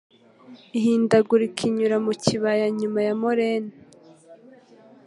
ihindagurika 0.77 1.59
inyura 1.69 1.97
mu 2.05 2.13
kibaya 2.23 2.65
inyuma 2.71 2.99
ya 3.07 3.13
moraine 3.21 3.73